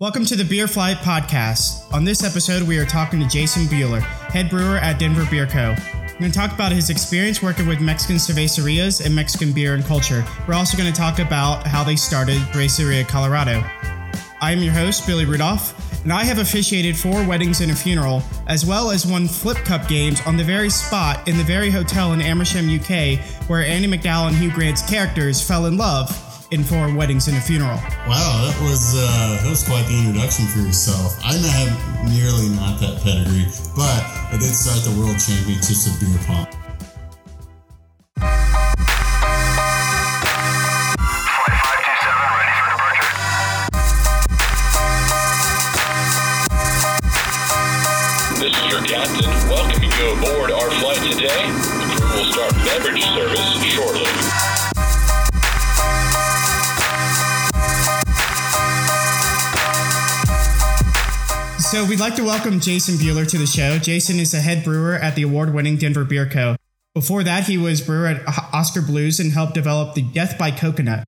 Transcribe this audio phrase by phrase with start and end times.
[0.00, 1.92] Welcome to the Beer Flight Podcast.
[1.92, 5.74] On this episode, we are talking to Jason Buehler, head brewer at Denver Beer Co.
[5.74, 9.84] We're going to talk about his experience working with Mexican cervecerias and Mexican beer and
[9.84, 10.24] culture.
[10.48, 13.62] We're also going to talk about how they started Cerveceria Colorado.
[14.40, 18.22] I am your host, Billy Rudolph, and I have officiated four weddings and a funeral,
[18.46, 22.14] as well as won Flip Cup games on the very spot in the very hotel
[22.14, 23.18] in Amersham, UK,
[23.50, 27.40] where Andie MacDowell and Hugh Grant's characters fell in love in four weddings and a
[27.40, 27.78] funeral.
[28.08, 31.18] Wow, that was uh, that was quite the introduction for yourself.
[31.24, 33.46] I have nearly not that pedigree,
[33.76, 36.59] but I did start the world championships of beer pong.
[61.70, 63.78] So we'd like to welcome Jason Buehler to the show.
[63.78, 66.56] Jason is a head brewer at the award-winning Denver Beer Co.
[66.96, 71.04] Before that, he was brewer at Oskar Blues and helped develop the Death by Coconut.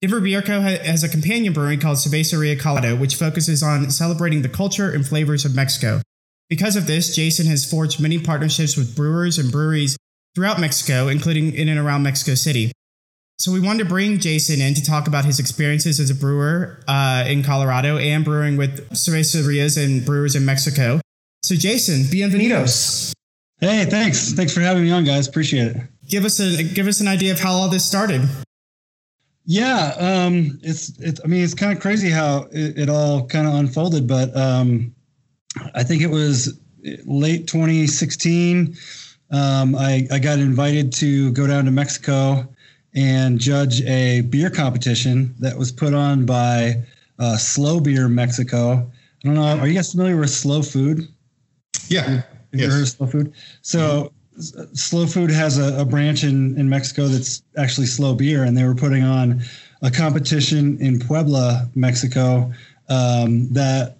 [0.00, 0.62] Denver Beer Co.
[0.62, 5.44] has a companion brewery called Cerveceria Colorado, which focuses on celebrating the culture and flavors
[5.44, 6.00] of Mexico.
[6.48, 9.98] Because of this, Jason has forged many partnerships with brewers and breweries
[10.34, 12.72] throughout Mexico, including in and around Mexico City.
[13.38, 16.80] So we wanted to bring Jason in to talk about his experiences as a brewer
[16.88, 21.00] uh, in Colorado and brewing with cervecerias and brewers in Mexico.
[21.42, 23.12] So Jason, bienvenidos.
[23.60, 24.32] Hey, thanks.
[24.32, 25.28] Thanks for having me on, guys.
[25.28, 25.82] Appreciate it.
[26.08, 28.22] Give us a give us an idea of how all this started.
[29.44, 31.20] Yeah, um, it's it's.
[31.22, 34.94] I mean, it's kind of crazy how it, it all kind of unfolded, but um,
[35.74, 36.58] I think it was
[37.04, 38.76] late 2016.
[39.30, 42.48] Um, I I got invited to go down to Mexico
[42.96, 46.82] and judge a beer competition that was put on by
[47.18, 48.90] uh, Slow Beer Mexico.
[49.24, 49.58] I don't know.
[49.58, 51.06] Are you guys familiar with Slow Food?
[51.88, 52.02] Yeah.
[52.02, 52.72] Have you Yes.
[52.72, 53.32] heard of Slow Food?
[53.62, 58.44] So, S- Slow Food has a, a branch in, in Mexico that's actually Slow Beer,
[58.44, 59.42] and they were putting on
[59.82, 62.52] a competition in Puebla, Mexico,
[62.88, 63.98] um, that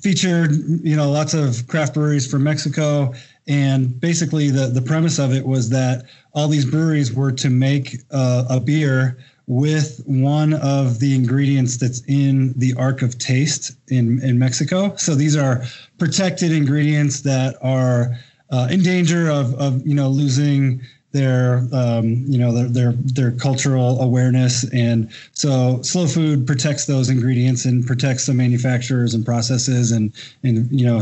[0.00, 3.14] featured you know lots of craft breweries from Mexico,
[3.48, 6.04] and basically the the premise of it was that
[6.34, 12.02] all these breweries were to make uh, a beer with one of the ingredients that's
[12.06, 14.94] in the Arc of Taste in in Mexico.
[14.96, 15.64] So these are
[15.98, 18.16] protected ingredients that are
[18.50, 20.82] uh, in danger of of you know losing
[21.12, 27.08] their um, you know their, their their cultural awareness and so slow food protects those
[27.08, 31.00] ingredients and protects the manufacturers and processes and and you know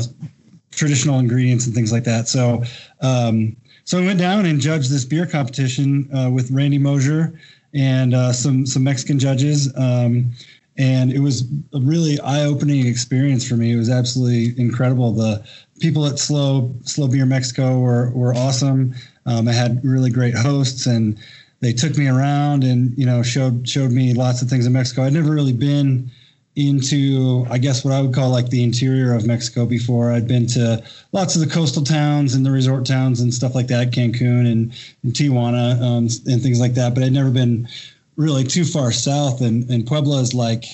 [0.70, 2.62] traditional ingredients and things like that so
[3.00, 7.38] um, so I went down and judged this beer competition uh, with Randy Mosher
[7.72, 10.32] and uh, some some Mexican judges um,
[10.78, 13.72] and it was a really eye-opening experience for me.
[13.72, 15.12] It was absolutely incredible.
[15.12, 15.46] The
[15.80, 18.94] people at Slow Slow Beer Mexico were were awesome.
[19.24, 21.18] Um, I had really great hosts, and
[21.60, 25.04] they took me around and you know showed showed me lots of things in Mexico.
[25.04, 26.10] I'd never really been
[26.56, 30.10] into I guess what I would call like the interior of Mexico before.
[30.10, 33.66] I'd been to lots of the coastal towns and the resort towns and stuff like
[33.68, 34.72] that, Cancun and,
[35.02, 36.94] and Tijuana um, and things like that.
[36.94, 37.68] But I'd never been
[38.16, 40.64] really too far south and, and Puebla is like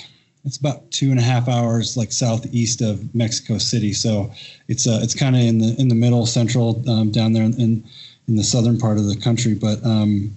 [0.45, 3.93] it's about two and a half hours like southeast of Mexico City.
[3.93, 4.33] So
[4.69, 7.55] it's uh, it's kind of in the in the middle central um, down there in,
[7.61, 7.85] in
[8.29, 9.55] in the southern part of the country.
[9.55, 10.37] But um,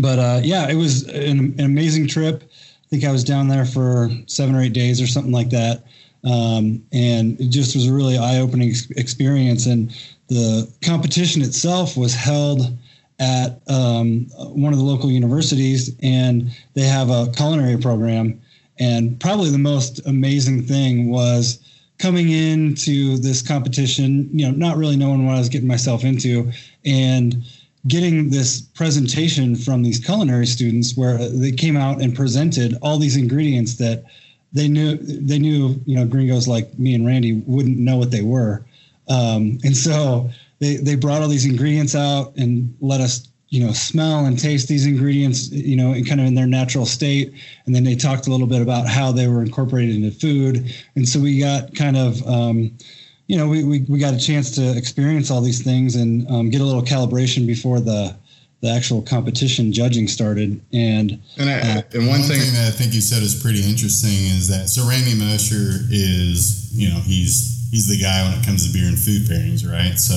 [0.00, 2.50] but uh, yeah, it was an, an amazing trip.
[2.86, 5.82] I think I was down there for seven or eight days or something like that.
[6.22, 9.66] Um, and it just was a really eye-opening ex- experience.
[9.66, 9.90] And
[10.28, 12.76] the competition itself was held
[13.18, 18.40] at um, one of the local universities, and they have a culinary program.
[18.78, 21.58] And probably the most amazing thing was
[21.98, 26.52] coming into this competition, you know, not really knowing what I was getting myself into,
[26.84, 27.42] and
[27.88, 33.16] getting this presentation from these culinary students where they came out and presented all these
[33.16, 34.04] ingredients that
[34.52, 38.22] they knew they knew you know gringos like me and Randy wouldn't know what they
[38.22, 38.64] were,
[39.08, 40.30] um, and so
[40.60, 44.66] they they brought all these ingredients out and let us you know smell and taste
[44.68, 47.32] these ingredients you know in kind of in their natural state.
[47.66, 50.74] And then they talked a little bit about how they were incorporated into food.
[50.94, 52.76] And so we got kind of um,
[53.26, 56.50] you know we, we, we got a chance to experience all these things and um,
[56.50, 58.16] get a little calibration before the
[58.62, 63.02] the actual competition judging started and And, I, and one, thing, that I think you
[63.02, 68.00] said is pretty interesting is that so Randy Mosher is you know he's he's the
[68.00, 69.98] guy when it comes to beer and food pairings, right?
[69.98, 70.16] So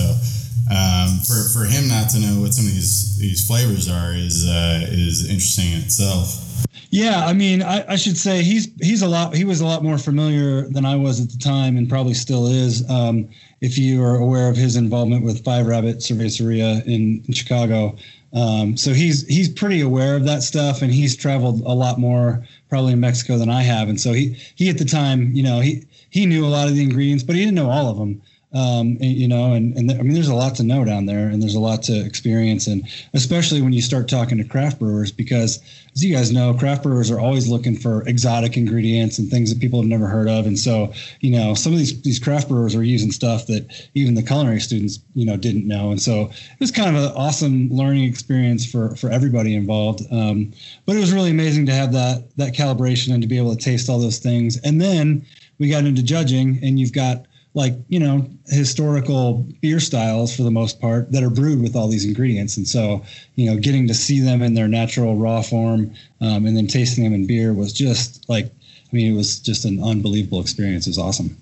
[0.71, 4.47] um, for for him not to know what some of these these flavors are is
[4.47, 6.48] uh, is interesting in itself.
[6.91, 9.83] Yeah, I mean, I, I, should say he's he's a lot he was a lot
[9.83, 12.89] more familiar than I was at the time, and probably still is.
[12.89, 13.29] Um,
[13.61, 17.95] if you are aware of his involvement with Five Rabbit Cerveceria in, in Chicago,
[18.33, 22.43] um, so he's he's pretty aware of that stuff, and he's traveled a lot more
[22.69, 25.59] probably in Mexico than I have, and so he he at the time, you know,
[25.59, 28.21] he he knew a lot of the ingredients, but he didn't know all of them
[28.51, 31.27] um, you know, and, and th- I mean, there's a lot to know down there
[31.29, 32.65] and there's a lot to experience.
[32.65, 35.59] And especially when you start talking to craft brewers, because
[35.93, 39.59] as you guys know, craft brewers are always looking for exotic ingredients and things that
[39.59, 40.47] people have never heard of.
[40.47, 44.15] And so, you know, some of these, these craft brewers are using stuff that even
[44.15, 45.91] the culinary students, you know, didn't know.
[45.91, 50.01] And so it was kind of an awesome learning experience for, for everybody involved.
[50.11, 50.53] Um,
[50.87, 53.63] but it was really amazing to have that, that calibration and to be able to
[53.63, 54.57] taste all those things.
[54.61, 55.23] And then
[55.59, 57.25] we got into judging and you've got
[57.59, 61.89] like you know historical beer styles for the most part that are brewed with all
[61.89, 62.55] these ingredients.
[62.55, 63.03] And so
[63.35, 67.03] you know getting to see them in their natural raw form um, and then tasting
[67.03, 70.87] them in beer was just like i mean it was just an unbelievable experience.
[70.87, 71.37] It was awesome.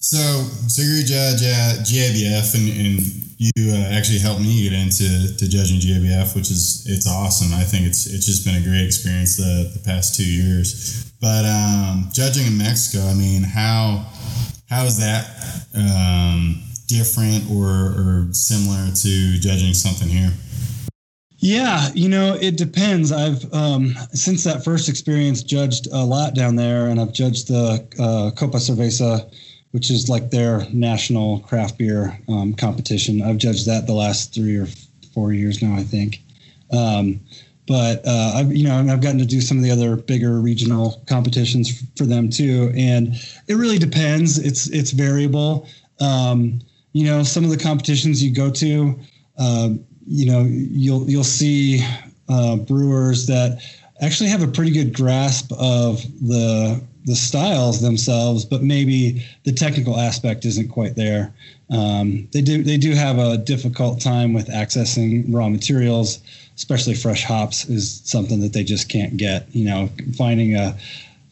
[0.00, 0.18] So
[0.72, 3.00] so you're a judge at GABF and, and
[3.38, 7.52] you uh, actually helped me get into to judging GABF which is it's awesome.
[7.52, 11.12] I think it's it's just been a great experience the, the past two years.
[11.20, 14.04] But um, judging in mexico i mean how
[14.68, 15.26] how is that
[15.74, 20.32] um, different or, or similar to judging something here?
[21.38, 23.12] Yeah, you know, it depends.
[23.12, 27.86] I've um, since that first experience judged a lot down there, and I've judged the
[27.98, 29.30] uh, Copa Cerveza,
[29.72, 33.20] which is like their national craft beer um, competition.
[33.20, 34.68] I've judged that the last three or
[35.12, 36.22] four years now, I think.
[36.72, 37.20] Um,
[37.66, 41.02] but uh, I've you know I've gotten to do some of the other bigger regional
[41.06, 43.14] competitions for them too, and
[43.48, 44.38] it really depends.
[44.38, 45.66] It's it's variable.
[46.00, 46.60] Um,
[46.92, 48.98] you know, some of the competitions you go to,
[49.38, 49.70] uh,
[50.06, 51.84] you know, you'll you'll see
[52.28, 53.62] uh, brewers that
[54.00, 59.98] actually have a pretty good grasp of the the styles themselves, but maybe the technical
[59.98, 61.32] aspect isn't quite there.
[61.70, 66.20] Um, they do they do have a difficult time with accessing raw materials
[66.56, 69.46] especially fresh hops, is something that they just can't get.
[69.54, 70.76] You know, finding a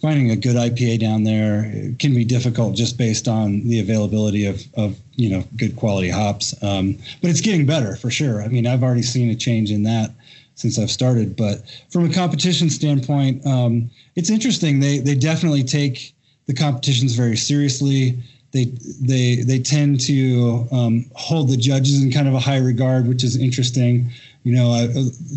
[0.00, 4.64] finding a good IPA down there can be difficult just based on the availability of,
[4.74, 6.54] of you know good quality hops.
[6.62, 8.42] Um, but it's getting better for sure.
[8.42, 10.10] I mean, I've already seen a change in that
[10.54, 11.36] since I've started.
[11.36, 14.80] But from a competition standpoint, um, it's interesting.
[14.80, 16.14] They they definitely take
[16.46, 18.18] the competitions very seriously.
[18.52, 18.66] They
[19.00, 23.24] they they tend to um, hold the judges in kind of a high regard, which
[23.24, 24.10] is interesting
[24.44, 24.88] you know, I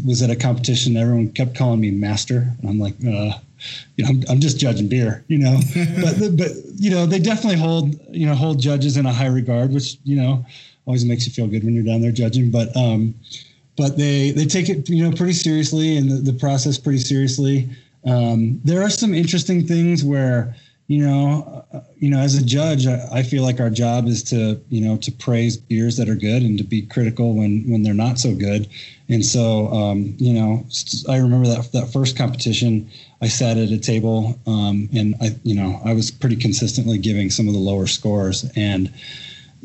[0.06, 0.98] was at a competition.
[0.98, 2.52] Everyone kept calling me master.
[2.60, 3.38] And I'm like, uh,
[3.96, 5.60] you know, I'm, I'm, just judging beer, you know,
[6.02, 9.72] but, but, you know, they definitely hold, you know, hold judges in a high regard,
[9.72, 10.46] which, you know,
[10.86, 12.50] always makes you feel good when you're down there judging.
[12.50, 13.14] But, um,
[13.78, 17.70] but they, they take it, you know, pretty seriously and the, the process pretty seriously.
[18.06, 20.56] Um, there are some interesting things where,
[20.88, 24.22] you know, uh, you know, as a judge, I, I, feel like our job is
[24.26, 27.82] to, you know, to praise beers that are good and to be critical when when
[27.82, 28.68] they're not so good.
[29.10, 30.64] And so, um, you know,
[31.10, 32.88] I remember that that first competition.
[33.22, 37.32] I sat at a table, um, and I, you know, I was pretty consistently giving
[37.32, 38.46] some of the lower scores.
[38.56, 38.94] And,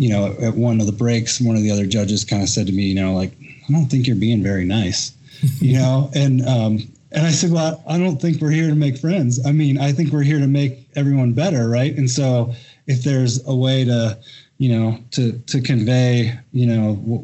[0.01, 2.67] you know, at one of the breaks, one of the other judges kind of said
[2.67, 3.33] to me, you know, like,
[3.69, 5.13] I don't think you're being very nice,
[5.61, 8.97] you know, and um, and I said, well, I don't think we're here to make
[8.97, 9.45] friends.
[9.45, 11.95] I mean, I think we're here to make everyone better, right?
[11.95, 12.55] And so,
[12.87, 14.19] if there's a way to,
[14.61, 17.23] you know, to to convey, you know, w-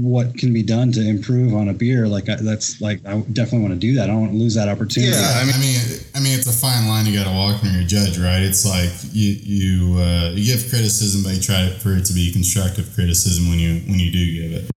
[0.00, 3.60] what can be done to improve on a beer, like I, that's like I definitely
[3.60, 4.04] want to do that.
[4.04, 5.12] I don't want to lose that opportunity.
[5.12, 5.76] Yeah, I mean, I mean,
[6.14, 8.40] I mean, it's a fine line you got to walk when you're a judge, right?
[8.40, 12.32] It's like you you uh, you give criticism, but you try for it to be
[12.32, 14.70] constructive criticism when you when you do give it.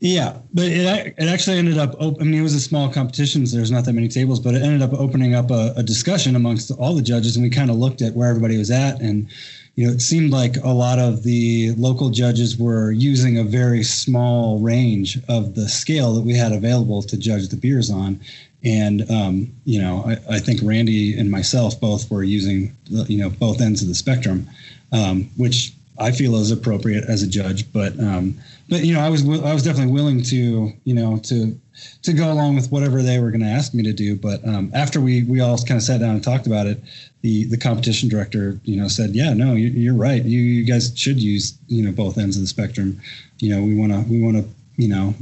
[0.00, 1.94] Yeah, but it, it actually ended up.
[2.00, 4.62] I mean, it was a small competition, so there's not that many tables, but it
[4.62, 7.76] ended up opening up a, a discussion amongst all the judges, and we kind of
[7.76, 9.30] looked at where everybody was at, and
[9.76, 13.82] you know, it seemed like a lot of the local judges were using a very
[13.82, 18.20] small range of the scale that we had available to judge the beers on,
[18.62, 23.18] and um, you know, I, I, think Randy and myself both were using the, you
[23.18, 24.48] know both ends of the spectrum,
[24.92, 28.36] um, which I feel is appropriate as a judge, but um,
[28.68, 31.58] but you know, I was I was definitely willing to you know to
[32.02, 34.16] to go along with whatever they were going to ask me to do.
[34.16, 36.82] But um, after we we all kind of sat down and talked about it,
[37.22, 40.24] the the competition director you know said, yeah, no, you, are right.
[40.24, 43.00] You you guys should use you know both ends of the spectrum.
[43.38, 44.44] You know, we want to we want to
[44.76, 45.14] you know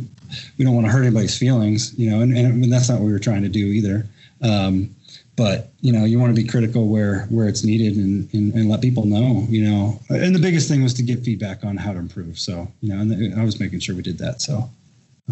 [0.56, 1.92] we don't want to hurt anybody's feelings.
[1.98, 4.06] You know, and, and that's not what we were trying to do either.
[4.42, 4.94] Um,
[5.42, 8.64] but you know you want to be critical where where it's needed and, and, and
[8.70, 11.92] let people know you know and the biggest thing was to get feedback on how
[11.92, 14.54] to improve so you know and i was making sure we did that so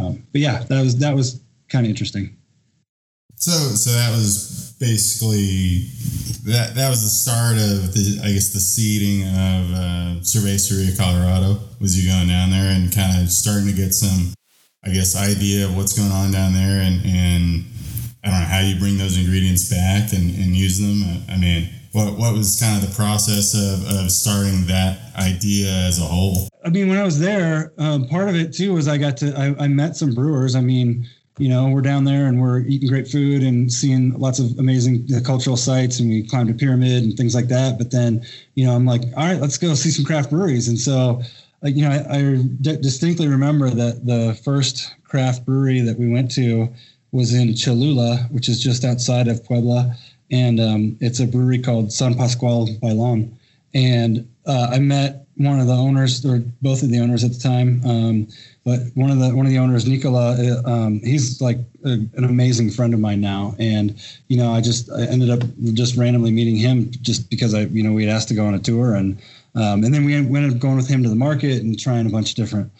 [0.00, 2.26] um, but yeah that was that was kind of interesting
[3.36, 5.88] So, so that was basically
[6.44, 6.74] that.
[6.74, 11.56] That was the start of the, I guess, the seeding of uh, Cerveceria Colorado.
[11.80, 14.34] Was you going down there and kind of starting to get some,
[14.84, 17.64] I guess, idea of what's going on down there, and and
[18.24, 21.24] I don't know how you bring those ingredients back and, and use them.
[21.28, 25.98] I mean, what what was kind of the process of, of starting that idea as
[25.98, 26.48] a whole?
[26.64, 29.34] I mean, when I was there, um, part of it too was I got to
[29.36, 30.54] I, I met some brewers.
[30.54, 31.06] I mean
[31.40, 35.08] you know, we're down there and we're eating great food and seeing lots of amazing
[35.16, 37.78] uh, cultural sites and we climbed a pyramid and things like that.
[37.78, 38.22] But then,
[38.56, 40.68] you know, I'm like, all right, let's go see some craft breweries.
[40.68, 41.22] And so,
[41.62, 46.10] like, you know, I, I d- distinctly remember that the first craft brewery that we
[46.10, 46.68] went to
[47.12, 49.94] was in Cholula, which is just outside of Puebla.
[50.30, 53.32] And um, it's a brewery called San Pascual Bailon.
[53.74, 57.38] And uh, I met one of the owners, or both of the owners at the
[57.38, 57.80] time.
[57.84, 58.28] Um,
[58.64, 62.24] but one of the one of the owners, Nicola, uh, um, he's like a, an
[62.24, 63.98] amazing friend of mine now, and
[64.28, 65.40] you know, I just I ended up
[65.72, 68.54] just randomly meeting him just because I you know we had asked to go on
[68.54, 69.18] a tour, and
[69.54, 72.10] um, and then we ended up going with him to the market and trying a
[72.10, 72.70] bunch of different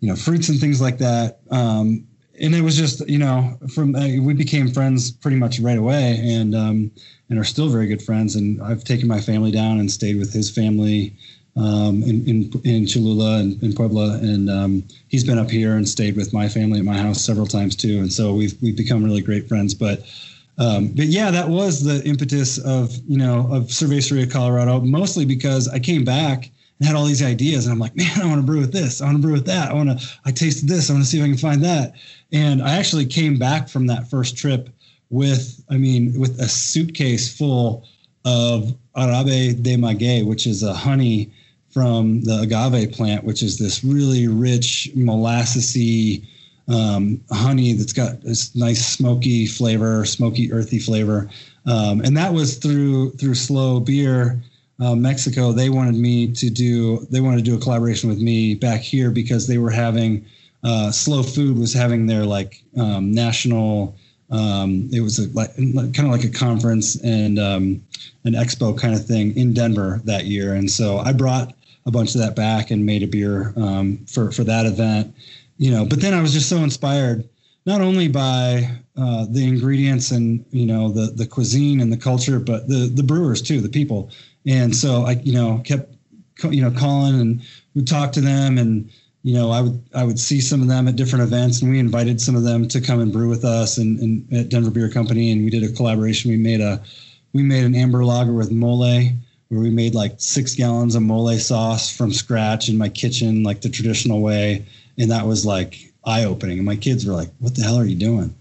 [0.00, 1.40] you know fruits and things like that.
[1.50, 2.06] Um,
[2.40, 6.20] and it was just you know from uh, we became friends pretty much right away,
[6.22, 6.90] and um,
[7.28, 8.36] and are still very good friends.
[8.36, 11.14] And I've taken my family down and stayed with his family
[11.56, 15.88] um, in, in, in Cholula and in Puebla, and um, he's been up here and
[15.88, 19.02] stayed with my family at my house several times too, and so we've we've become
[19.02, 19.74] really great friends.
[19.74, 20.04] But
[20.58, 25.68] um, but yeah, that was the impetus of you know of Cerveceria Colorado, mostly because
[25.68, 28.46] I came back and had all these ideas, and I'm like, man, I want to
[28.46, 30.90] brew with this, I want to brew with that, I want to, I tasted this,
[30.90, 31.94] I want to see if I can find that,
[32.32, 34.68] and I actually came back from that first trip
[35.10, 37.86] with, I mean, with a suitcase full
[38.24, 41.30] of Jarabe de Maguey, which is a honey
[41.70, 46.26] from the agave plant, which is this really rich molassesy
[46.68, 51.28] um, honey that's got this nice smoky flavor, smoky earthy flavor,
[51.66, 54.42] um, and that was through through Slow Beer.
[54.78, 57.06] Uh, Mexico, they wanted me to do.
[57.10, 60.26] They wanted to do a collaboration with me back here because they were having
[60.62, 63.96] uh, Slow Food was having their like um, national.
[64.30, 67.82] Um, it was a, like kind of like a conference and um,
[68.24, 71.54] an expo kind of thing in Denver that year, and so I brought
[71.86, 75.14] a bunch of that back and made a beer um, for for that event.
[75.58, 77.26] You know, but then I was just so inspired
[77.64, 82.38] not only by uh, the ingredients and you know the the cuisine and the culture,
[82.38, 84.10] but the the brewers too, the people.
[84.46, 85.94] And so I you know kept
[86.50, 87.42] you know calling and
[87.74, 88.90] would talk to them and
[89.22, 91.78] you know I would I would see some of them at different events and we
[91.78, 94.90] invited some of them to come and brew with us and, and at Denver Beer
[94.90, 96.30] Company and we did a collaboration.
[96.30, 96.82] We made a
[97.32, 99.10] we made an amber lager with mole
[99.48, 103.60] where we made like six gallons of mole sauce from scratch in my kitchen, like
[103.60, 104.66] the traditional way.
[104.98, 106.58] And that was like eye opening.
[106.58, 108.34] And my kids were like, what the hell are you doing?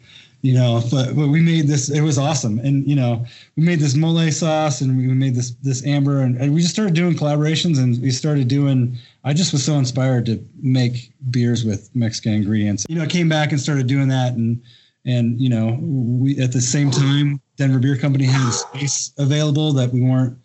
[0.45, 2.59] You know, but, but we made this, it was awesome.
[2.59, 3.25] And, you know,
[3.55, 6.71] we made this mole sauce and we made this, this amber and, and we just
[6.71, 11.65] started doing collaborations and we started doing, I just was so inspired to make beers
[11.65, 12.85] with Mexican ingredients.
[12.87, 14.61] You know, I came back and started doing that and,
[15.03, 19.73] and, you know, we, at the same time, Denver Beer Company had a space available
[19.73, 20.37] that we weren't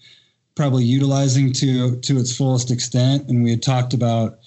[0.54, 3.28] probably utilizing to to its fullest extent.
[3.28, 4.38] And we had talked about,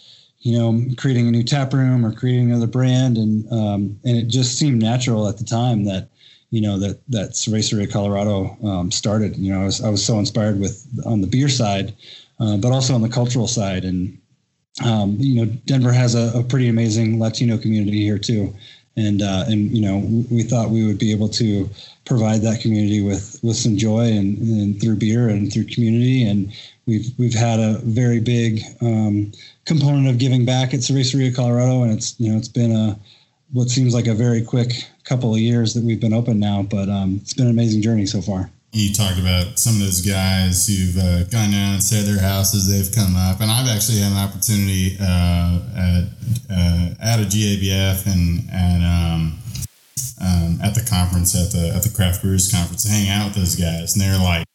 [0.44, 4.28] you know, creating a new tap room or creating another brand, and um, and it
[4.28, 6.10] just seemed natural at the time that
[6.52, 9.38] you know that that Cerveceria Colorado um, started.
[9.38, 11.94] You know, I was I was so inspired with on the beer side,
[12.42, 14.18] uh, but also on the cultural side, and
[14.84, 18.54] um, you know, Denver has a, a, pretty amazing Latino community here too,
[18.98, 21.70] and uh, and you know, we thought we would be able to
[22.06, 26.24] provide that community with with some joy and, and through beer and through community.
[26.24, 26.52] And
[26.86, 29.32] we've we've had a very big um,
[29.66, 33.00] component of giving back at Cerveceria Colorado and it's you know it's been a
[33.52, 34.72] what seems like a very quick
[35.04, 38.06] couple of years that we've been open now but um, it's been an amazing journey
[38.06, 38.50] so far.
[38.72, 42.68] You talked about some of those guys who've uh, gone down and said their houses
[42.68, 46.04] they've come up and i've actually had an opportunity uh, at,
[46.50, 49.38] uh, at a gabf and at um,
[50.24, 53.36] um, at the conference at the at the craft brewers conference to hang out with
[53.36, 54.46] those guys, and they're like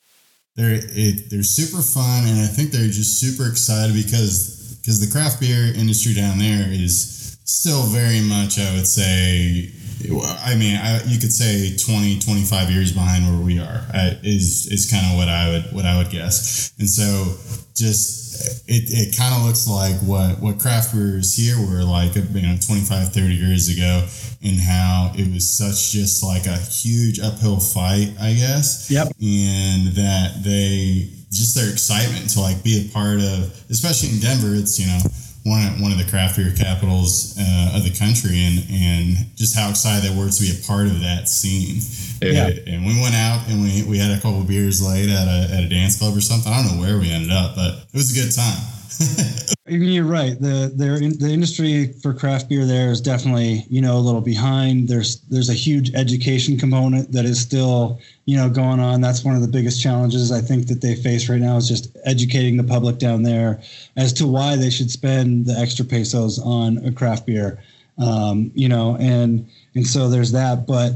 [0.57, 4.58] they're it, they're super fun, and I think they're just super excited because
[4.89, 9.69] because the craft beer industry down there is still very much, I would say.
[10.01, 14.67] I mean, I, you could say 20, 25 years behind where we are I, is
[14.73, 16.73] is kind of what I would what I would guess.
[16.79, 17.37] And so,
[17.77, 22.23] just it, it kind of looks like what what craft brewers here were like, you
[22.41, 24.09] know, 25, 30 years ago
[24.41, 28.91] and how it was such just like a huge uphill fight, I guess.
[28.91, 29.09] Yep.
[29.21, 34.55] And that they just their excitement to like be a part of, especially in Denver,
[34.55, 35.01] it's you know
[35.45, 39.57] one of, one of the craft beer capitals uh, of the country, and and just
[39.57, 41.81] how excited they were to be a part of that scene.
[42.21, 42.49] Yeah.
[42.49, 45.55] And, and we went out and we, we had a couple beers late at a,
[45.55, 46.53] at a dance club or something.
[46.53, 48.59] I don't know where we ended up, but it was a good time.
[49.67, 50.41] You're right.
[50.41, 54.89] The the the industry for craft beer there is definitely you know a little behind.
[54.89, 59.01] There's there's a huge education component that is still you know going on.
[59.01, 61.97] That's one of the biggest challenges I think that they face right now is just
[62.05, 63.61] educating the public down there
[63.97, 67.63] as to why they should spend the extra pesos on a craft beer.
[67.99, 70.93] Um, you know, and and so there's that, but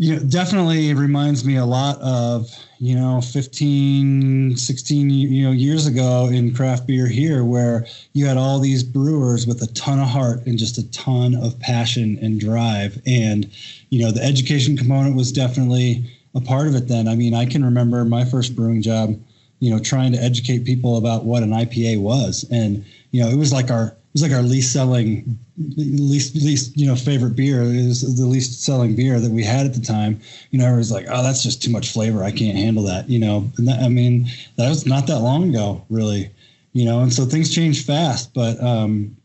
[0.00, 5.86] you know, definitely reminds me a lot of, you know, 15, 16, you know, years
[5.86, 10.06] ago in craft beer here, where you had all these brewers with a ton of
[10.06, 13.02] heart and just a ton of passion and drive.
[13.06, 13.50] And,
[13.90, 17.08] you know, the education component was definitely a part of it then.
[17.08, 19.20] I mean, I can remember my first brewing job,
[19.58, 22.46] you know, trying to educate people about what an IPA was.
[22.52, 25.38] And, you know, it was like our, was like our least selling,
[25.76, 27.62] least least you know favorite beer.
[27.62, 30.20] Was the least selling beer that we had at the time.
[30.50, 32.24] You know, everyone's like, "Oh, that's just too much flavor.
[32.24, 35.50] I can't handle that." You know, and that, I mean, that was not that long
[35.50, 36.30] ago, really.
[36.72, 38.34] You know, and so things change fast.
[38.34, 39.16] But um,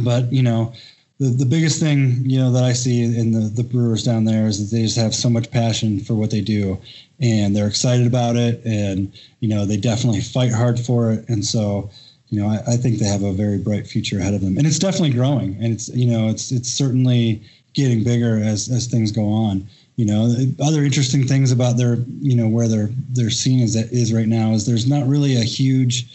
[0.00, 0.72] but you know,
[1.18, 4.46] the the biggest thing you know that I see in the the brewers down there
[4.46, 6.78] is that they just have so much passion for what they do,
[7.20, 11.44] and they're excited about it, and you know, they definitely fight hard for it, and
[11.44, 11.90] so
[12.32, 14.66] you know, I, I, think they have a very bright future ahead of them, and
[14.66, 17.42] it's definitely growing, and it's you know, it's it's certainly
[17.74, 19.68] getting bigger as as things go on.
[19.96, 24.14] You know, other interesting things about their you know where their their scene is is
[24.14, 26.06] right now is there's not really a huge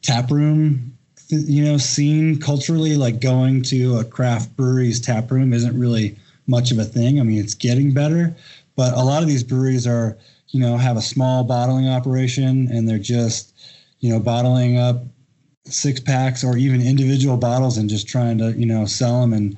[0.00, 0.92] tap room
[1.28, 6.14] you know scene culturally like going to a craft brewery's tap room isn't really
[6.46, 7.18] much of a thing.
[7.18, 8.36] I mean, it's getting better,
[8.76, 10.16] but a lot of these breweries are
[10.50, 13.52] you know have a small bottling operation and they're just
[13.98, 15.02] you know bottling up
[15.66, 19.56] six packs or even individual bottles and just trying to you know sell them and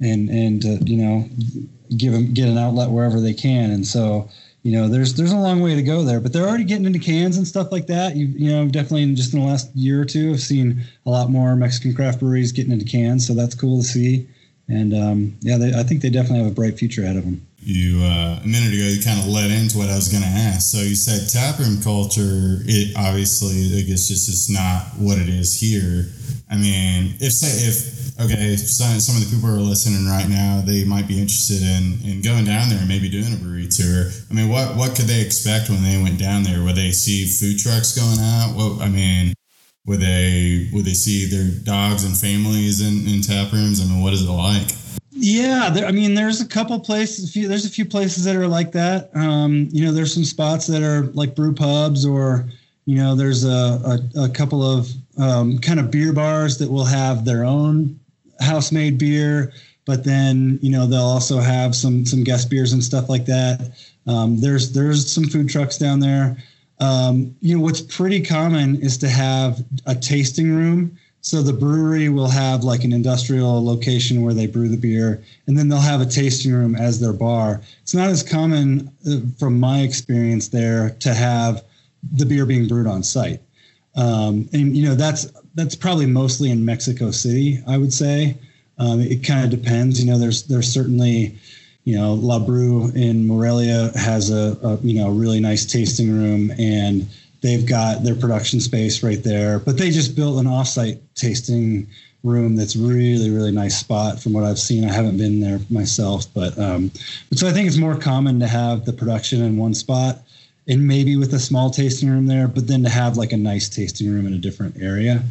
[0.00, 1.28] and and uh, you know
[1.96, 3.70] give them get an outlet wherever they can.
[3.70, 4.28] And so
[4.62, 6.98] you know there's there's a long way to go there but they're already getting into
[6.98, 8.16] cans and stuff like that.
[8.16, 11.30] You you know definitely just in the last year or two i've seen a lot
[11.30, 13.26] more mexican craft breweries getting into cans.
[13.26, 14.28] So that's cool to see.
[14.68, 17.46] And um, yeah they, i think they definitely have a bright future ahead of them
[17.64, 20.28] you uh, a minute ago you kind of led into what I was going to
[20.28, 20.70] ask.
[20.70, 22.60] So you said taproom culture.
[22.68, 26.12] It obviously, I guess, just it's not what it is here.
[26.50, 30.62] I mean, if say if okay, some some of the people are listening right now,
[30.64, 34.12] they might be interested in in going down there and maybe doing a brewery tour.
[34.30, 36.62] I mean, what what could they expect when they went down there?
[36.62, 38.54] Would they see food trucks going out?
[38.54, 39.32] What I mean.
[39.86, 43.82] Would they would they see their dogs and families in, in tap rooms?
[43.82, 44.72] I mean, what is it like?
[45.10, 47.28] Yeah, there, I mean, there's a couple places.
[47.28, 49.10] A few, there's a few places that are like that.
[49.14, 52.48] Um, you know, there's some spots that are like brew pubs, or
[52.84, 56.84] you know, there's a, a, a couple of um, kind of beer bars that will
[56.84, 57.98] have their own
[58.40, 59.52] house made beer,
[59.86, 63.72] but then you know they'll also have some some guest beers and stuff like that.
[64.06, 66.36] Um, there's there's some food trucks down there.
[66.80, 72.10] Um, you know, what's pretty common is to have a tasting room so the brewery
[72.10, 76.02] will have like an industrial location where they brew the beer, and then they'll have
[76.02, 77.62] a tasting room as their bar.
[77.80, 81.64] It's not as common, uh, from my experience there, to have
[82.12, 83.40] the beer being brewed on site.
[83.96, 88.36] Um, and you know that's that's probably mostly in Mexico City, I would say.
[88.76, 90.04] Um, it kind of depends.
[90.04, 91.38] You know, there's there's certainly,
[91.84, 96.50] you know, La Brew in Morelia has a, a you know really nice tasting room
[96.58, 97.08] and
[97.44, 101.86] They've got their production space right there, but they just built an offsite tasting
[102.22, 104.88] room that's really really nice spot from what I've seen.
[104.88, 106.90] I haven't been there myself, but um,
[107.28, 110.22] but so I think it's more common to have the production in one spot
[110.68, 113.68] and maybe with a small tasting room there, but then to have like a nice
[113.68, 115.22] tasting room in a different area.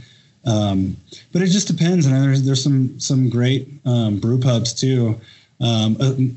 [0.45, 0.95] Um,
[1.31, 2.05] but it just depends.
[2.05, 5.19] And there's there's some some great um, brew pubs too.
[5.61, 5.95] Um,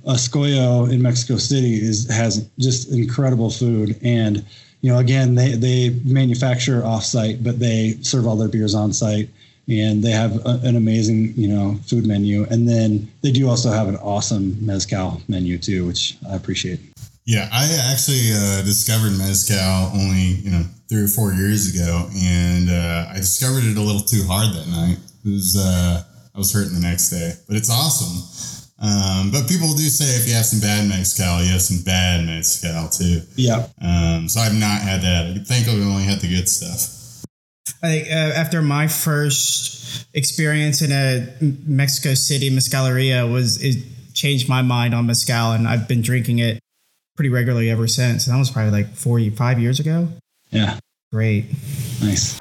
[0.09, 4.43] Escollo in Mexico City is has just incredible food and
[4.87, 9.29] you know, again, they, they manufacture offsite, but they serve all their beers on site
[9.69, 12.45] and they have a, an amazing, you know, food menu.
[12.51, 16.79] And then they do also have an awesome mezcal menu too, which I appreciate.
[17.25, 22.71] Yeah, I actually uh, discovered mezcal only, you know, three or four years ago, and
[22.71, 24.99] uh, I discovered it a little too hard that night.
[25.25, 28.56] It was uh, I was hurting the next day, but it's awesome.
[28.79, 32.27] Um, but people do say if you have some bad mezcal, you have some bad
[32.27, 33.23] mezcal too.
[33.35, 33.69] Yeah.
[33.81, 35.27] Um, so I've not had that.
[35.27, 37.25] I think I've only had the good stuff.
[37.83, 41.27] I think uh, after my first experience in a
[41.67, 43.83] Mexico City mezcaleria was it
[44.15, 46.61] changed my mind on mezcal, and I've been drinking it
[47.17, 48.27] pretty regularly ever since.
[48.27, 50.09] And that was probably like four, five years ago.
[50.51, 50.79] Yeah.
[51.13, 51.47] Great.
[52.03, 52.41] Nice.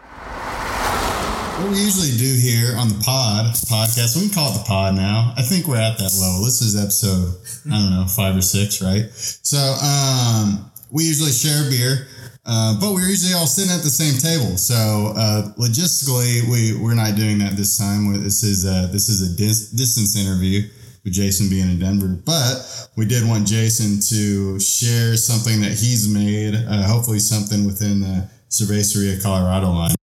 [1.57, 4.93] What we usually do here on the pod podcast, we can call it the pod
[4.95, 5.33] now.
[5.37, 6.43] I think we're at that level.
[6.43, 7.31] This is episode,
[7.71, 9.07] I don't know, five or six, right?
[9.13, 12.07] So um, we usually share beer.
[12.45, 16.93] Uh, but we're usually all sitting at the same table, so uh, logistically, we we're
[16.93, 18.21] not doing that this time.
[18.21, 20.61] This is a, this is a dis- distance interview
[21.03, 22.21] with Jason being in Denver.
[22.23, 28.01] But we did want Jason to share something that he's made, uh, hopefully something within
[28.01, 29.95] the Cerveceria Colorado line.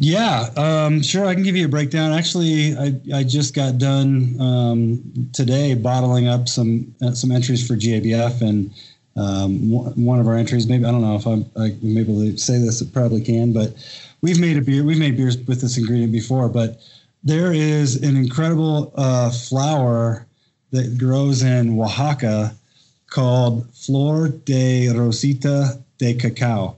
[0.00, 1.26] Yeah, um, sure.
[1.26, 2.12] I can give you a breakdown.
[2.12, 7.74] Actually, I, I just got done um, today bottling up some uh, some entries for
[7.74, 8.72] GABF and
[9.16, 10.68] um, one of our entries.
[10.68, 12.80] Maybe I don't know if I'm I am able to say this.
[12.80, 13.74] It probably can, but
[14.20, 14.84] we've made a beer.
[14.84, 16.80] We've made beers with this ingredient before, but
[17.24, 20.26] there is an incredible uh, flower
[20.70, 22.54] that grows in Oaxaca
[23.08, 26.76] called Flor de Rosita de Cacao,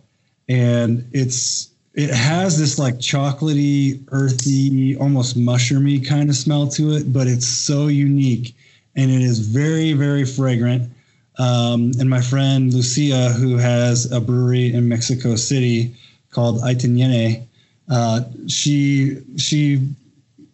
[0.48, 7.12] and it's it has this like chocolatey, earthy, almost mushroomy kind of smell to it,
[7.12, 8.54] but it's so unique
[8.96, 10.90] and it is very, very fragrant.
[11.38, 15.94] Um, and my friend Lucia, who has a brewery in Mexico City
[16.30, 17.46] called Aitanyene,
[17.88, 19.88] uh, she she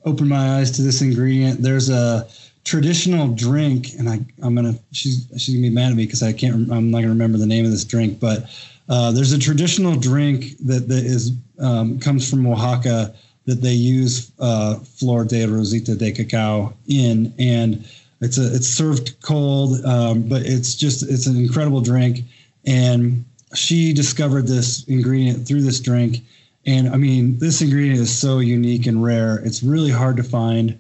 [0.05, 1.61] opened my eyes to this ingredient.
[1.61, 2.27] There's a
[2.67, 6.33] traditional drink, and I I'm gonna she's she's gonna be mad at me because I
[6.33, 8.51] can't I'm not gonna remember the name of this drink, but
[8.89, 13.15] uh, there's a traditional drink that that is um, comes from Oaxaca
[13.47, 17.89] that they use uh, Flor de Rosita de Cacao in, and
[18.21, 22.23] it's a it's served cold, um, but it's just it's an incredible drink.
[22.67, 23.25] And
[23.55, 26.19] she discovered this ingredient through this drink,
[26.67, 29.39] and I mean this ingredient is so unique and rare.
[29.45, 30.77] It's really hard to find.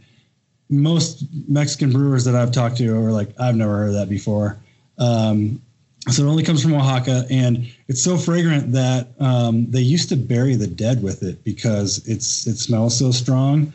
[0.69, 4.59] Most Mexican brewers that I've talked to are like, I've never heard of that before.
[4.99, 5.63] Um,
[6.09, 10.17] so it only comes from Oaxaca, and it's so fragrant that um, they used to
[10.17, 13.73] bury the dead with it because it's it smells so strong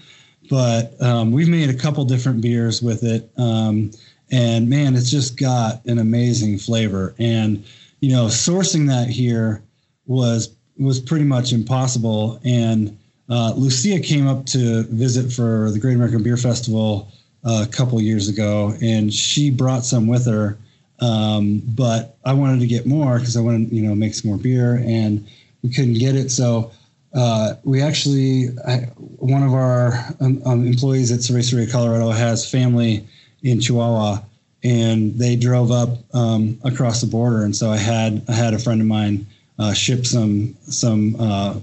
[0.52, 3.90] but um, we've made a couple different beers with it, um,
[4.32, 7.16] and man, it's just got an amazing flavor.
[7.18, 7.64] And
[8.02, 9.64] you know, sourcing that here
[10.08, 12.42] was was pretty much impossible.
[12.44, 12.98] And
[13.32, 17.10] uh, Lucia came up to visit for the Great American Beer Festival
[17.46, 20.58] uh, a couple years ago, and she brought some with her.
[21.00, 24.38] Um, but I wanted to get more because I wanted, you know, make some more
[24.38, 25.26] beer, and
[25.64, 26.30] we couldn't get it.
[26.30, 26.72] So
[27.14, 28.80] uh, we actually, I,
[29.18, 33.08] one of our um, um, employees at Cerveceria Colorado has family
[33.44, 34.20] in Chihuahua,
[34.64, 37.44] and they drove up um, across the border.
[37.44, 39.26] And so I had I had a friend of mine
[39.62, 41.56] uh, ship some some uh,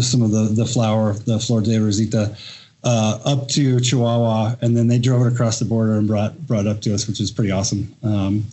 [0.00, 2.36] some of the the flower, the Flor de Rosita,
[2.82, 6.66] uh, up to Chihuahua, and then they drove it across the border and brought brought
[6.66, 8.44] up to us, which is pretty awesome um,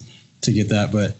[0.42, 0.92] to get that.
[0.92, 1.16] But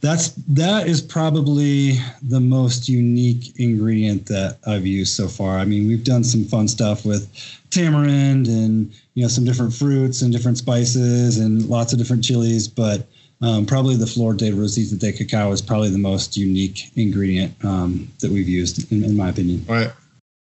[0.00, 5.58] that's that is probably the most unique ingredient that I've used so far.
[5.58, 7.30] I mean, we've done some fun stuff with
[7.70, 12.66] tamarind and you know some different fruits and different spices and lots of different chilies,
[12.66, 13.06] but
[13.44, 18.10] um, probably the Flor de Rosita de Cacao is probably the most unique ingredient um,
[18.20, 19.64] that we've used, in, in my opinion.
[19.68, 19.90] Right.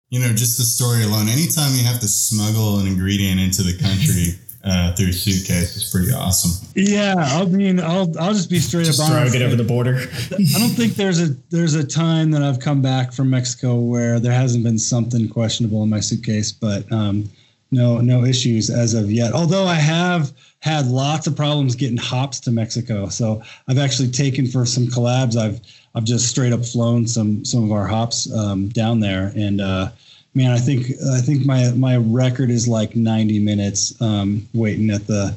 [0.08, 1.28] You know, just the story alone.
[1.28, 5.90] Anytime you have to smuggle an ingredient into the country uh, through a suitcase is
[5.90, 6.68] pretty awesome.
[6.74, 9.32] Yeah, I mean, I'll I'll just be straight just up honest.
[9.32, 9.96] Get over the border.
[10.32, 14.20] I don't think there's a there's a time that I've come back from Mexico where
[14.20, 17.28] there hasn't been something questionable in my suitcase, but um,
[17.70, 19.32] no no issues as of yet.
[19.32, 24.46] Although I have had lots of problems getting hops to Mexico, so I've actually taken
[24.46, 25.36] for some collabs.
[25.36, 25.60] I've
[25.94, 29.60] I've just straight up flown some some of our hops um, down there and.
[29.60, 29.90] Uh,
[30.34, 35.06] man, I think I think my my record is like 90 minutes um, waiting at
[35.06, 35.34] the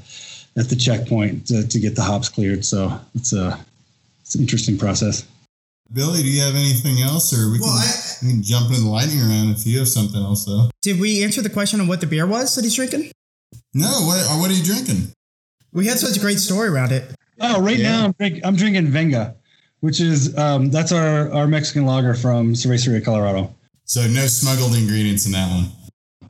[0.57, 2.65] at the checkpoint to, to get the hops cleared.
[2.65, 3.57] So it's a
[4.21, 5.25] it's an interesting process.
[5.91, 8.82] Billy, do you have anything else, or we, well, can, I, we can jump into
[8.82, 10.69] the lightning round if you have something else, though.
[10.82, 13.12] Did we answer the question on what the beer was that he's drinking?
[13.73, 13.88] No.
[13.88, 15.13] What, what are you drinking?
[15.71, 17.15] We had such a great story around it.
[17.41, 17.91] Oh, right yeah.
[17.91, 19.36] now I'm, drink, I'm drinking Venga,
[19.80, 23.56] which is um, that's our our Mexican lager from Cerveceria, Colorado.
[23.86, 25.71] So no smuggled ingredients in that one.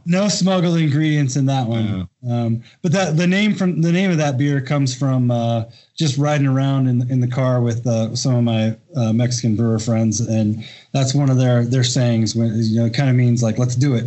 [0.09, 2.09] No smuggled ingredients in that one.
[2.27, 6.17] Um, but that the name from the name of that beer comes from uh, just
[6.17, 10.19] riding around in in the car with uh, some of my uh, Mexican brewer friends,
[10.19, 12.35] and that's one of their their sayings.
[12.35, 14.05] When you know, it kind of means like let's do it.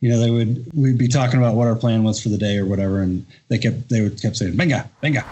[0.00, 2.58] You know, they would we'd be talking about what our plan was for the day
[2.58, 5.24] or whatever, and they kept they would kept saying "venga, venga."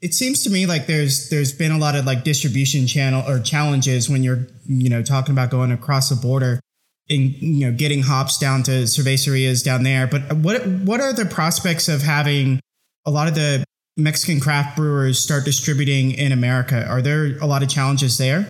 [0.00, 3.38] it seems to me like there's there's been a lot of like distribution channel or
[3.38, 6.60] challenges when you're you know talking about going across the border
[7.08, 11.24] and you know getting hops down to cervecerias down there but what what are the
[11.24, 12.60] prospects of having
[13.06, 13.64] a lot of the
[13.96, 18.48] Mexican craft brewers start distributing in America are there a lot of challenges there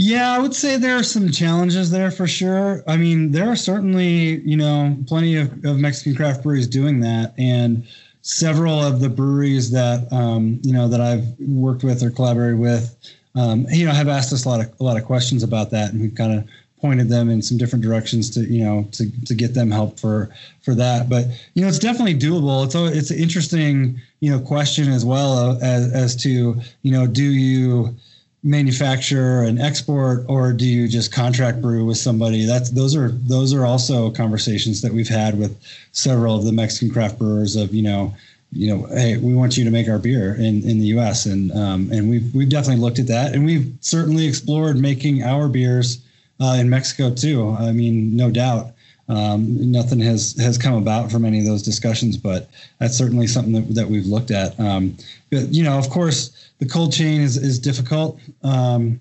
[0.00, 2.84] Yeah, I would say there are some challenges there for sure.
[2.86, 7.34] I mean, there are certainly, you know, plenty of, of Mexican craft breweries doing that.
[7.36, 7.84] And
[8.22, 12.94] several of the breweries that, um, you know, that I've worked with or collaborated with,
[13.34, 15.92] um, you know, have asked us a lot of, a lot of questions about that.
[15.92, 16.48] And we've kind of
[16.80, 20.30] pointed them in some different directions to, you know, to, to get them help for,
[20.62, 21.08] for that.
[21.08, 22.64] But, you know, it's definitely doable.
[22.64, 27.06] It's, a, it's an interesting, you know, question as well as, as to, you know,
[27.06, 27.96] do you,
[28.44, 33.52] manufacture and export or do you just contract brew with somebody that's those are those
[33.52, 35.60] are also conversations that we've had with
[35.90, 38.14] several of the mexican craft brewers of you know
[38.52, 41.50] you know hey we want you to make our beer in in the us and
[41.52, 45.98] um, and we've we've definitely looked at that and we've certainly explored making our beers
[46.40, 48.72] uh, in mexico too i mean no doubt
[49.10, 53.54] um, nothing has has come about from any of those discussions but that's certainly something
[53.54, 54.96] that, that we've looked at um,
[55.30, 58.18] but you know of course the cold chain is is difficult.
[58.42, 59.00] Um,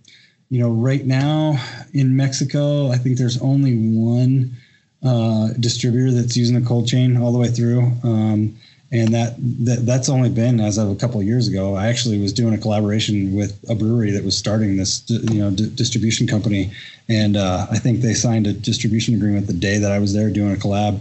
[0.50, 1.60] you know, right now
[1.94, 4.56] in Mexico, I think there's only one
[5.04, 7.92] uh, distributor that's using the cold chain all the way through.
[8.04, 8.58] Um,
[8.92, 11.76] and that, that that's only been as of a couple of years ago.
[11.76, 15.52] I actually was doing a collaboration with a brewery that was starting this, you know,
[15.52, 16.72] d- distribution company,
[17.10, 20.30] and uh, I think they signed a distribution agreement the day that I was there
[20.30, 21.00] doing a collab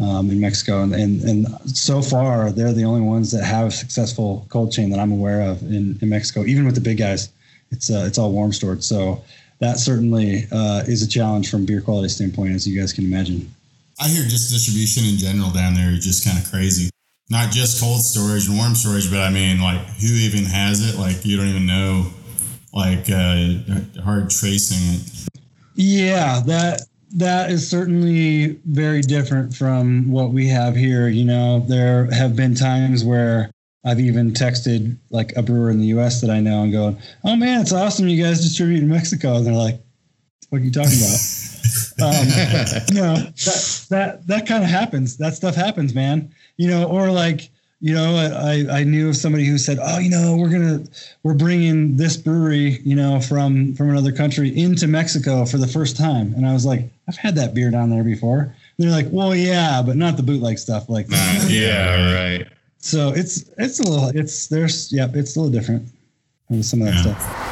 [0.00, 3.70] um, in Mexico, and, and and so far they're the only ones that have a
[3.70, 6.44] successful cold chain that I'm aware of in, in Mexico.
[6.44, 7.28] Even with the big guys,
[7.70, 8.82] it's uh, it's all warm stored.
[8.82, 9.22] So
[9.60, 13.54] that certainly uh, is a challenge from beer quality standpoint, as you guys can imagine.
[14.00, 16.90] I hear just distribution in general down there is just kind of crazy.
[17.30, 20.98] Not just cold storage and warm storage, but I mean, like who even has it?
[20.98, 22.06] Like you don't even know,
[22.72, 25.28] like uh, hard tracing it.
[25.74, 31.08] Yeah, that that is certainly very different from what we have here.
[31.08, 33.50] You know, there have been times where
[33.84, 37.36] I've even texted like a brewer in the US that I know and going, Oh
[37.36, 39.36] man, it's awesome you guys distribute in Mexico.
[39.36, 39.80] And they're like,
[40.50, 41.18] What are you talking about?
[42.02, 42.12] um,
[42.88, 45.16] you know, that that that kind of happens.
[45.16, 46.34] That stuff happens, man.
[46.56, 47.50] You know, or like
[47.82, 50.84] you know, I, I knew of somebody who said, "Oh, you know, we're gonna
[51.22, 55.96] we're bringing this brewery, you know, from from another country into Mexico for the first
[55.96, 59.08] time," and I was like, "I've had that beer down there before." And they're like,
[59.10, 62.46] "Well, yeah, but not the bootleg stuff." Like, uh, yeah, right.
[62.78, 65.88] So it's it's a little it's there's yep, it's a little different
[66.50, 67.14] with some of that yeah.
[67.14, 67.50] stuff.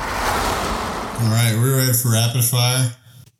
[1.22, 2.90] All right, we're ready for rapid fire.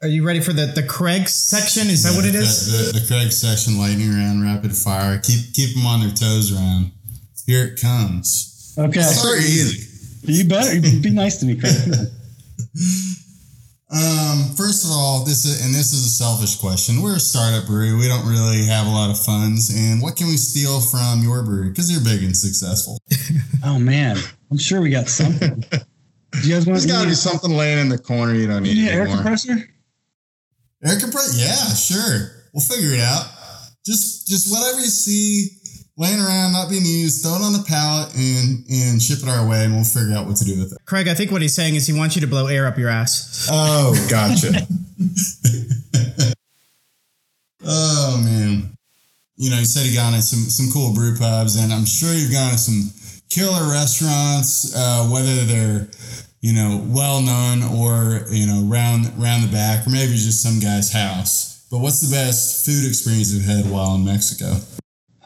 [0.01, 1.89] Are you ready for the the Craig section?
[1.89, 2.71] Is yeah, that what it is?
[2.71, 5.19] The, the, the Craig section, lightning round, rapid fire.
[5.19, 6.93] Keep keep them on their toes around.
[7.47, 8.77] Here it comes.
[8.79, 9.89] Okay, start easy.
[10.23, 11.75] You better be nice to me, Craig.
[13.91, 17.03] um, first of all, this is and this is a selfish question.
[17.03, 17.97] We're a startup brewery.
[17.97, 19.75] We don't really have a lot of funds.
[19.75, 21.71] And what can we steal from your brewery?
[21.71, 23.01] Because you're big and successful.
[23.65, 24.17] oh man,
[24.53, 25.59] I'm sure we got something.
[25.59, 26.79] Do you guys want?
[26.79, 28.77] There's got to be something laying in the corner you don't need.
[28.77, 29.57] You need an air compressor.
[30.85, 31.39] Air compressor?
[31.39, 32.45] Yeah, sure.
[32.53, 33.27] We'll figure it out.
[33.85, 35.49] Just just whatever you see
[35.97, 39.47] laying around, not being used, throw it on the pallet and and ship it our
[39.47, 40.79] way, and we'll figure out what to do with it.
[40.87, 42.89] Craig, I think what he's saying is he wants you to blow air up your
[42.89, 43.49] ass.
[43.51, 44.53] Oh, gotcha.
[47.65, 48.75] oh man.
[49.37, 52.13] You know, he said he gone to some some cool brew pubs, and I'm sure
[52.13, 52.91] you've gone to some
[53.31, 55.89] killer restaurants, uh, whether they're
[56.41, 60.61] you know, well known or, you know, round round the back, or maybe just some
[60.61, 61.67] guy's house.
[61.71, 64.57] But what's the best food experience you've had while in Mexico?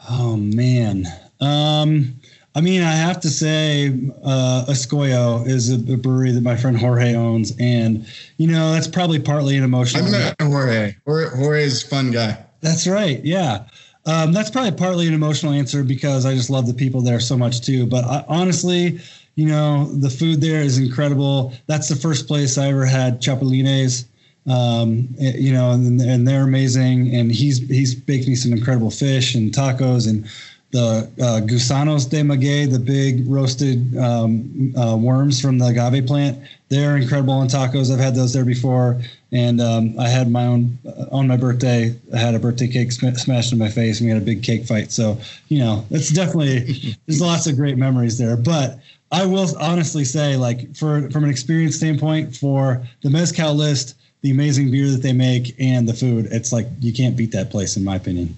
[0.09, 1.05] Oh man.
[1.39, 2.15] Um,
[2.55, 3.89] I mean, I have to say,
[4.23, 8.05] uh, Escollo is a, a, brewery that my friend Jorge owns, and
[8.37, 10.05] you know that's probably partly an emotional.
[10.05, 10.95] I met Jorge.
[11.05, 12.37] Jorge is a fun guy.
[12.61, 13.23] That's right.
[13.25, 13.65] Yeah,
[14.05, 17.37] um, that's probably partly an emotional answer because I just love the people there so
[17.37, 17.87] much too.
[17.87, 18.99] But I, honestly,
[19.35, 21.53] you know, the food there is incredible.
[21.67, 24.05] That's the first place I ever had chapulines.
[24.45, 27.15] Um, eh, you know, and, and they're amazing.
[27.15, 30.27] And he's he's baked me some incredible fish and tacos and
[30.73, 36.39] the uh, gusanos de maguey, the big roasted um, uh, worms from the agave plant.
[36.69, 37.93] They're incredible on tacos.
[37.93, 38.99] I've had those there before,
[39.31, 41.95] and um, I had my own uh, on my birthday.
[42.11, 44.41] I had a birthday cake sm- smashed in my face, and we had a big
[44.41, 44.91] cake fight.
[44.91, 48.35] So you know, it's definitely there's lots of great memories there.
[48.35, 48.79] But
[49.13, 54.31] I will honestly say, like, for from an experience standpoint, for the mezcal list, the
[54.31, 57.77] amazing beer that they make, and the food, it's like you can't beat that place,
[57.77, 58.35] in my opinion.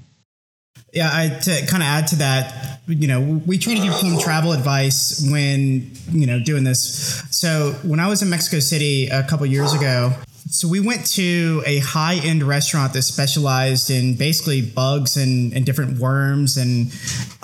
[0.92, 4.20] Yeah, I to kind of add to that, you know, we try to give some
[4.20, 7.24] travel advice when you know doing this.
[7.32, 10.12] So when I was in Mexico City a couple years ago,
[10.50, 15.66] so we went to a high end restaurant that specialized in basically bugs and, and
[15.66, 16.92] different worms, and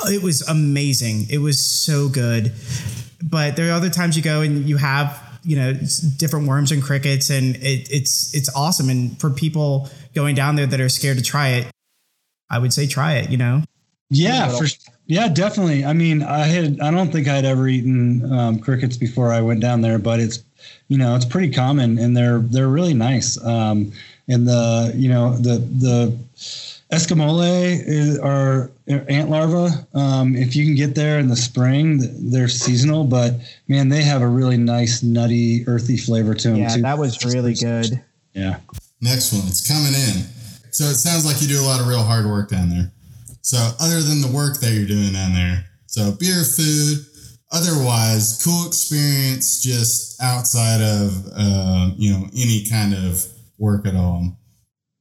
[0.06, 1.28] it was amazing.
[1.30, 2.54] It was so good
[3.24, 5.74] but there are other times you go and you have you know
[6.18, 8.90] different worms and crickets, and it, it's it's awesome.
[8.90, 11.68] And for people going down there that are scared to try it,
[12.50, 13.30] I would say try it.
[13.30, 13.64] You know,
[14.10, 14.66] Yeah, for
[15.08, 15.86] yeah, definitely.
[15.86, 19.62] I mean, I had I don't think I'd ever eaten um, crickets before I went
[19.62, 20.44] down there, but it's
[20.90, 23.42] you know it's pretty common and they're they're really nice.
[23.44, 23.94] Um,
[24.28, 26.18] and the you know the the
[26.92, 29.74] Escamole is, are ant larvae.
[29.94, 33.36] Um, if you can get there in the spring, they're seasonal, but
[33.70, 36.82] man, they have a really nice nutty, earthy flavor to them yeah, too.
[36.82, 38.02] that was really good.
[38.34, 38.58] yeah.
[39.02, 40.26] Next one, it's coming in.
[40.72, 42.92] So it sounds like you do a lot of real hard work down there.
[43.42, 47.06] So other than the work that you're doing down there, so beer, food,
[47.52, 53.26] otherwise cool experience just outside of uh, you know any kind of
[53.58, 54.38] work at all.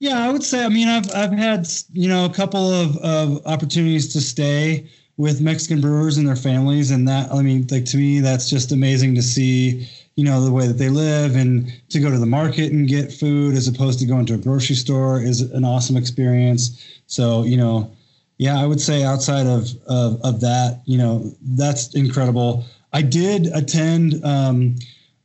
[0.01, 0.65] Yeah, I would say.
[0.65, 5.43] I mean, I've I've had you know a couple of, of opportunities to stay with
[5.43, 9.15] Mexican brewers and their families, and that I mean, like to me, that's just amazing
[9.17, 9.89] to see.
[10.17, 13.13] You know the way that they live, and to go to the market and get
[13.13, 16.83] food as opposed to going to a grocery store is an awesome experience.
[17.07, 17.91] So you know,
[18.39, 22.65] yeah, I would say outside of of, of that, you know, that's incredible.
[22.93, 24.25] I did attend.
[24.25, 24.77] Um,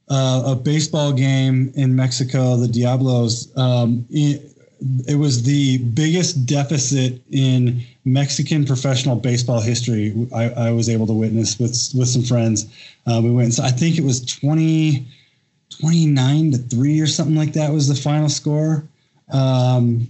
[0.07, 3.51] uh, a baseball game in Mexico, the Diablos.
[3.57, 4.05] Um,
[5.07, 10.27] it was the biggest deficit in Mexican professional baseball history.
[10.33, 12.65] I, I was able to witness with with some friends.
[13.07, 13.53] Uh, we went.
[13.53, 15.05] So I think it was 20,
[15.79, 18.87] 29 to three or something like that was the final score.
[19.31, 20.07] Um,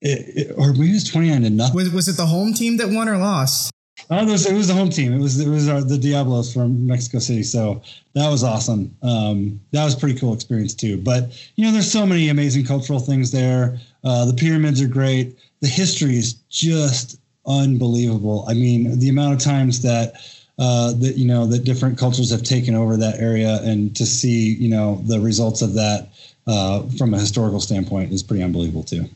[0.00, 1.74] it, it, or maybe it was twenty nine to nothing.
[1.74, 3.72] Was was it the home team that won or lost?
[4.10, 5.12] Oh, it was, it was the home team.
[5.12, 7.42] It was it was our, the Diablos from Mexico City.
[7.42, 7.82] So
[8.14, 8.96] that was awesome.
[9.02, 10.96] Um, that was pretty cool experience too.
[10.98, 13.78] But you know, there's so many amazing cultural things there.
[14.04, 15.38] Uh, the pyramids are great.
[15.60, 18.44] The history is just unbelievable.
[18.48, 20.14] I mean, the amount of times that
[20.58, 24.54] uh, that you know that different cultures have taken over that area, and to see
[24.54, 26.08] you know the results of that
[26.46, 29.08] uh, from a historical standpoint is pretty unbelievable too.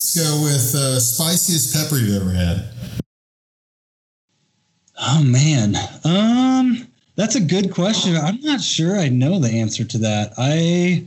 [0.00, 3.02] Let's go with uh, spiciest pepper you've ever had.
[5.02, 6.86] Oh man, um,
[7.16, 8.16] that's a good question.
[8.16, 10.34] I'm not sure I know the answer to that.
[10.36, 11.06] I,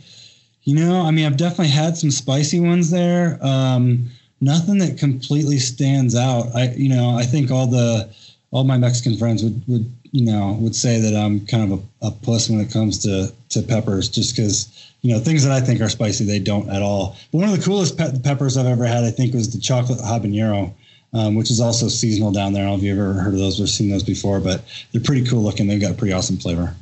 [0.63, 3.38] you know, I mean, I've definitely had some spicy ones there.
[3.41, 4.10] Um,
[4.41, 6.47] nothing that completely stands out.
[6.56, 8.10] I, you know, I think all the
[8.49, 12.08] all my Mexican friends would would you know would say that I'm kind of a,
[12.08, 15.62] a puss when it comes to to peppers, just because you know things that I
[15.62, 17.15] think are spicy they don't at all.
[17.32, 19.99] But one of the coolest pe- peppers I've ever had, I think, was the chocolate
[19.99, 20.73] habanero
[21.13, 22.63] um, which is also seasonal down there.
[22.63, 25.02] I don't know if you've ever heard of those or seen those before, but they're
[25.02, 25.67] pretty cool looking.
[25.67, 26.76] They've got pretty awesome flavor.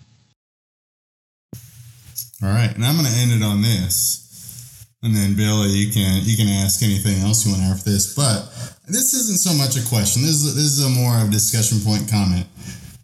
[2.44, 6.22] All right, and I'm going to end it on this, and then Billy, you can
[6.24, 8.15] you can ask anything else you want after this.
[8.15, 8.50] But
[8.88, 10.24] this isn't so much a question.
[10.24, 12.48] This is this is a more of a discussion point comment.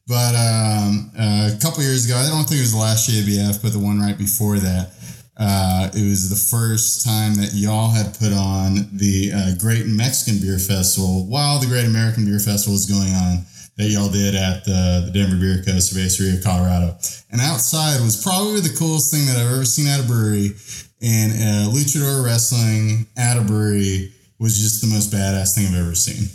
[0.07, 3.61] But um, uh, a couple years ago, I don't think it was the last JBF,
[3.61, 4.91] but the one right before that.
[5.39, 10.41] Uh, it was the first time that y'all had put on the uh, Great Mexican
[10.41, 13.45] Beer Festival while the Great American Beer Festival was going on
[13.77, 15.77] that y'all did at the, the Denver Beer Co.
[15.77, 16.97] Cerveceria, of Colorado.
[17.31, 20.55] And outside was probably the coolest thing that I've ever seen at a brewery.
[21.01, 25.93] And uh, Luchador Wrestling at a brewery was just the most badass thing I've ever
[25.93, 26.29] seen.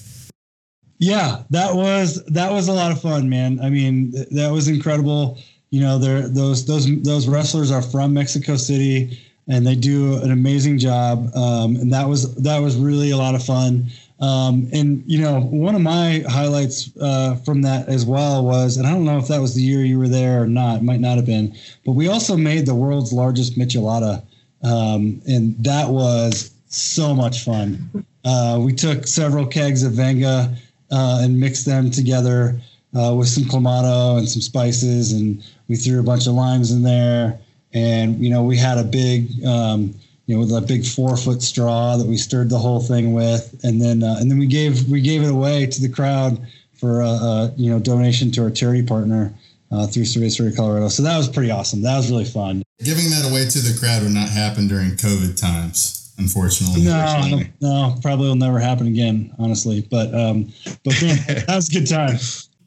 [0.98, 3.58] Yeah, that was that was a lot of fun, man.
[3.60, 5.36] I mean, th- that was incredible.
[5.72, 10.30] You know, they're, those those those wrestlers are from Mexico City, and they do an
[10.30, 11.34] amazing job.
[11.34, 13.86] Um, and that was that was really a lot of fun.
[14.20, 18.86] Um, and you know, one of my highlights uh, from that as well was, and
[18.86, 20.76] I don't know if that was the year you were there or not.
[20.76, 21.56] It might not have been,
[21.86, 24.22] but we also made the world's largest michelada,
[24.62, 28.04] um, and that was so much fun.
[28.26, 30.54] Uh, we took several kegs of Venga
[30.90, 32.60] uh, and mixed them together
[32.94, 36.82] uh, with some clamato and some spices, and we threw a bunch of limes in
[36.82, 37.38] there.
[37.72, 39.94] And you know, we had a big, um,
[40.26, 43.58] you know, with a big four foot straw that we stirred the whole thing with,
[43.64, 46.38] and then uh, and then we gave we gave it away to the crowd
[46.74, 49.32] for a, a you know donation to our charity partner
[49.70, 50.88] uh, through Cerveceria Colorado.
[50.88, 51.80] So that was pretty awesome.
[51.80, 52.62] That was really fun.
[52.84, 56.82] Giving that away to the crowd would not happen during COVID times, unfortunately.
[56.82, 59.88] No, no, probably will never happen again, honestly.
[59.90, 60.52] But um,
[60.84, 62.18] but man, that was a good time.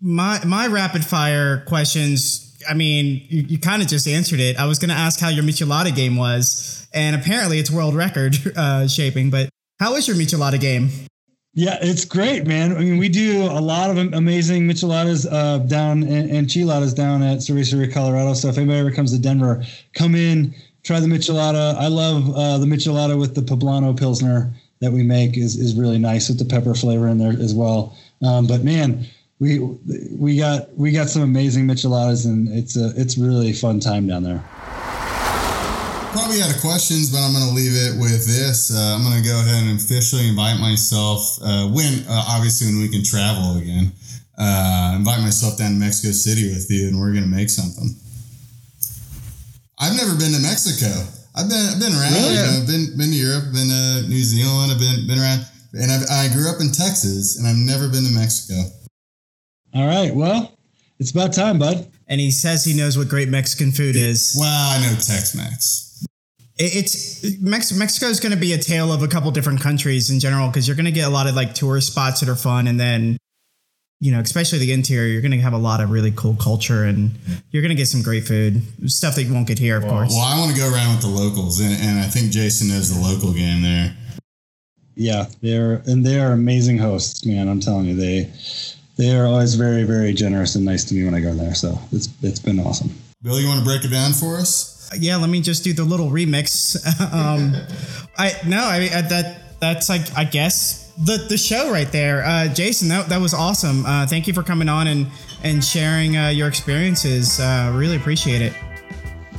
[0.02, 2.42] My my rapid fire questions.
[2.70, 4.58] I mean, you, you kind of just answered it.
[4.58, 8.36] I was going to ask how your michelada game was, and apparently it's world record
[8.56, 9.30] uh, shaping.
[9.30, 9.50] But
[9.80, 10.90] how is your michelada game?
[11.58, 12.76] Yeah, it's great, man.
[12.76, 17.40] I mean, we do a lot of amazing micheladas uh, down and, chiladas down at
[17.40, 18.34] Cerveceria, Colorado.
[18.34, 19.64] So if anybody ever comes to Denver,
[19.94, 20.54] come in,
[20.84, 21.76] try the michelada.
[21.76, 25.98] I love uh, the michelada with the poblano pilsner that we make is is really
[25.98, 27.96] nice with the pepper flavor in there as well.
[28.22, 29.08] Um, but man,
[29.40, 34.08] we we got we got some amazing micheladas, and it's a it's really fun time
[34.08, 34.44] down there.
[36.16, 38.72] probably out of questions, but I'm going to leave it with this.
[38.72, 42.80] Uh, I'm going to go ahead and officially invite myself uh, when, uh, obviously, when
[42.80, 43.92] we can travel again.
[44.38, 47.92] Uh, invite myself down to Mexico City with you, and we're going to make something.
[49.80, 50.88] I've never been to Mexico.
[51.36, 52.16] I've been I've been around.
[52.16, 52.40] Really?
[52.40, 54.72] You know, I've been been to Europe, been to New Zealand.
[54.72, 55.44] I've been been around,
[55.76, 58.72] and I've, I grew up in Texas, and I've never been to Mexico.
[59.76, 60.14] All right.
[60.16, 60.58] Well,
[61.00, 61.92] it's about time, bud.
[62.08, 64.36] And he says he knows what great Mexican food is.
[64.40, 66.06] Well, I know Tex-Mex.
[66.58, 70.22] It's Mex- Mexico is going to be a tale of a couple different countries in
[70.22, 72.68] general because you're going to get a lot of like tourist spots that are fun,
[72.68, 73.18] and then
[74.00, 76.86] you know, especially the interior, you're going to have a lot of really cool culture,
[76.86, 77.12] and
[77.52, 80.12] you're going to get some great food, stuff that you won't get here, of course.
[80.12, 82.94] Well, I want to go around with the locals, and, and I think Jason knows
[82.94, 83.96] the local game there.
[84.96, 87.50] Yeah, they're and they are amazing hosts, man.
[87.50, 88.32] I'm telling you, they
[88.98, 91.56] they are always very, very generous and nice to me when I go there.
[91.56, 92.92] So it's it's been awesome.
[93.24, 94.76] Bill, you want to break it down for us?
[94.98, 96.76] yeah, let me just do the little remix.
[97.14, 97.54] um,
[98.18, 102.24] I no, I mean that that's like I guess the the show right there.
[102.24, 103.86] Uh, Jason, that that was awesome.
[103.86, 105.08] Uh, thank you for coming on and
[105.44, 107.40] and sharing uh, your experiences.
[107.40, 108.54] Uh, really appreciate it.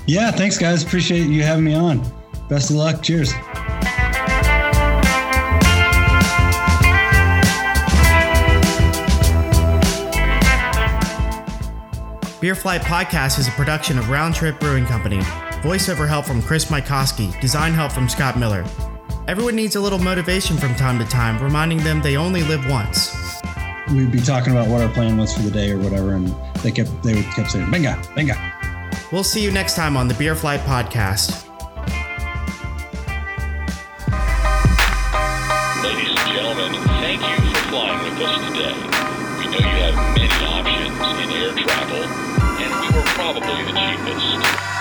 [0.06, 0.84] Yeah, thanks, guys.
[0.84, 2.00] Appreciate you having me on.
[2.48, 3.02] Best of luck.
[3.02, 3.32] Cheers.
[12.46, 15.18] Beer Flight Podcast is a production of Round Trip Brewing Company.
[15.64, 17.40] Voiceover help from Chris Mikoski.
[17.40, 18.64] Design help from Scott Miller.
[19.26, 23.12] Everyone needs a little motivation from time to time, reminding them they only live once.
[23.90, 26.32] We'd be talking about what our plan was for the day or whatever, and
[26.62, 28.36] they kept they would kept saying, "Venga, venga."
[29.10, 31.48] We'll see you next time on the Beer Flight Podcast.
[35.82, 38.72] Ladies and gentlemen, thank you for flying with us today.
[39.36, 44.75] We know you have many options in air travel, and we were probably the cheapest.